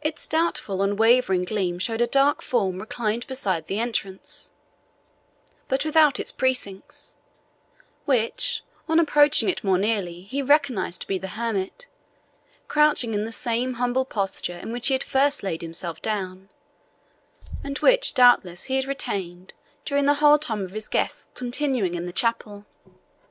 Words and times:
Its 0.00 0.26
doubtful 0.26 0.80
and 0.80 0.98
wavering 0.98 1.44
gleam 1.44 1.78
showed 1.78 2.00
a 2.00 2.06
dark 2.06 2.40
form 2.40 2.78
reclined 2.80 3.26
beside 3.26 3.66
the 3.66 3.78
entrance, 3.78 4.50
but 5.68 5.84
without 5.84 6.18
its 6.18 6.32
precincts, 6.32 7.16
which, 8.06 8.62
on 8.88 8.98
approaching 8.98 9.50
it 9.50 9.62
more 9.62 9.76
nearly, 9.76 10.22
he 10.22 10.40
recognized 10.40 11.02
to 11.02 11.06
be 11.06 11.18
the 11.18 11.28
hermit, 11.36 11.86
crouching 12.66 13.12
in 13.12 13.26
the 13.26 13.30
same 13.30 13.74
humble 13.74 14.06
posture 14.06 14.56
in 14.56 14.72
which 14.72 14.86
he 14.86 14.94
had 14.94 15.02
at 15.02 15.06
first 15.06 15.42
laid 15.42 15.60
himself 15.60 16.00
down, 16.00 16.48
and 17.62 17.76
which, 17.80 18.14
doubtless, 18.14 18.64
he 18.64 18.76
had 18.76 18.86
retained 18.86 19.52
during 19.84 20.06
the 20.06 20.14
whole 20.14 20.38
time 20.38 20.62
of 20.64 20.70
his 20.70 20.88
guest's 20.88 21.28
continuing 21.34 21.94
in 21.94 22.06
the 22.06 22.10
chapel. 22.12 22.64